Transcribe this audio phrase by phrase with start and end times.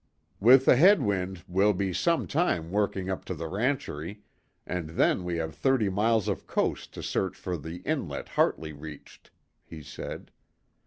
[0.39, 4.23] "With a head wind, we'll be some time working up to the rancherie,
[4.65, 9.29] and then we have thirty miles of coast to search for the inlet Hartley reached,"
[9.63, 10.31] he said.